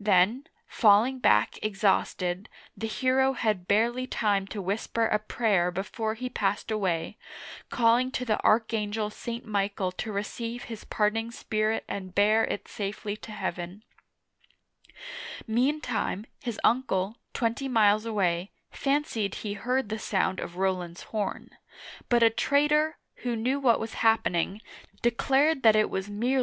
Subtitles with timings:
[0.00, 6.30] Then, falling back exhausted, the hero had barely time to whisper a prayer before he
[6.30, 7.18] passed away,
[7.68, 9.44] calling to the Archangel St.
[9.44, 13.84] Michael to receive his parting spirit and bear it safely to heaven.
[15.46, 21.50] Meantime, his uncle, twenty miles away, fancied he heard the sound of Roland*s horn;
[22.08, 24.62] but a traitor, who knew what was happening,
[25.02, 26.42] declared that it was merely the uigitizea oy vjiOOQlC Painting by Keller.